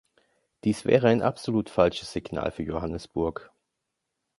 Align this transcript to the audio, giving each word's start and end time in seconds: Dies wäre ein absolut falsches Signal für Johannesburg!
Dies 0.63 0.85
wäre 0.85 1.09
ein 1.09 1.21
absolut 1.21 1.69
falsches 1.69 2.11
Signal 2.11 2.49
für 2.51 2.63
Johannesburg! 2.63 3.51